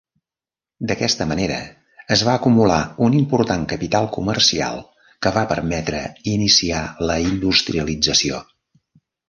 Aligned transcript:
D'aquesta 0.91 1.27
manera 1.31 1.59
es 2.15 2.23
va 2.29 2.35
acumular 2.41 2.79
un 3.09 3.17
important 3.19 3.67
capital 3.75 4.09
comercial 4.17 4.83
que 5.27 5.35
va 5.37 5.45
permetre 5.55 6.03
iniciar 6.35 6.83
la 7.13 7.21
industrialització. 7.29 8.45